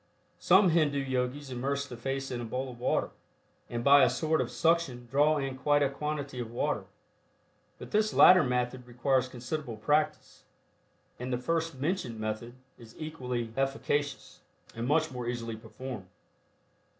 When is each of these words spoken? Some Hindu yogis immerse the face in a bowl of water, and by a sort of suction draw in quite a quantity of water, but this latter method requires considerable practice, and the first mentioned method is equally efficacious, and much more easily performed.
Some 0.39 0.69
Hindu 0.69 0.97
yogis 0.97 1.51
immerse 1.51 1.85
the 1.85 1.95
face 1.95 2.31
in 2.31 2.41
a 2.41 2.43
bowl 2.43 2.71
of 2.71 2.79
water, 2.79 3.11
and 3.69 3.83
by 3.83 4.03
a 4.03 4.09
sort 4.09 4.41
of 4.41 4.49
suction 4.49 5.07
draw 5.11 5.37
in 5.37 5.55
quite 5.55 5.83
a 5.83 5.91
quantity 5.91 6.39
of 6.39 6.49
water, 6.49 6.85
but 7.77 7.91
this 7.91 8.11
latter 8.11 8.43
method 8.43 8.87
requires 8.87 9.27
considerable 9.27 9.77
practice, 9.77 10.43
and 11.19 11.31
the 11.31 11.37
first 11.37 11.79
mentioned 11.79 12.19
method 12.19 12.55
is 12.79 12.95
equally 12.97 13.53
efficacious, 13.55 14.39
and 14.73 14.87
much 14.87 15.11
more 15.11 15.27
easily 15.27 15.55
performed. 15.55 16.07